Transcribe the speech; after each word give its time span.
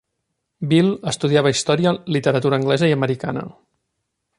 Bill, 0.71 0.89
estudiava 1.11 1.53
història, 1.57 1.95
literatura 2.17 2.61
anglesa 2.63 2.91
i 2.93 2.97
americana. 3.01 3.49